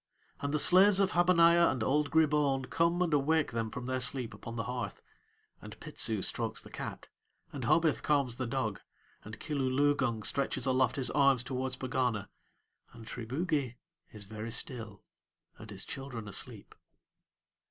And 0.39 0.51
the 0.51 0.57
slaves 0.57 0.99
of 0.99 1.11
Habaniah 1.11 1.69
and 1.69 1.83
old 1.83 2.09
Gribaun 2.09 2.71
come 2.71 3.03
and 3.03 3.13
awake 3.13 3.51
them 3.51 3.69
from 3.69 3.85
their 3.85 3.99
sleep 3.99 4.33
upon 4.33 4.55
the 4.55 4.63
hearth, 4.63 5.03
and 5.61 5.79
Pitsu 5.79 6.23
strokes 6.23 6.59
the 6.59 6.71
cat, 6.71 7.07
and 7.51 7.65
Hobith 7.65 8.01
calms 8.01 8.37
the 8.37 8.47
dog, 8.47 8.81
and 9.23 9.39
Kilooloogung 9.39 10.23
stretches 10.25 10.65
aloft 10.65 10.95
his 10.95 11.11
arms 11.11 11.43
towards 11.43 11.75
Pegana, 11.75 12.29
and 12.93 13.05
Triboogie 13.05 13.75
is 14.11 14.23
very 14.23 14.49
still, 14.49 15.03
and 15.59 15.69
his 15.69 15.85
children 15.85 16.27
asleep. 16.27 16.73